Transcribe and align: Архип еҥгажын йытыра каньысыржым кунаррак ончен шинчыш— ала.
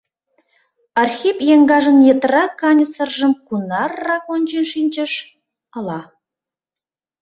Архип 1.01 1.37
еҥгажын 1.53 1.97
йытыра 2.07 2.43
каньысыржым 2.59 3.31
кунаррак 3.47 4.25
ончен 4.35 4.65
шинчыш— 4.71 5.13
ала. 5.75 5.99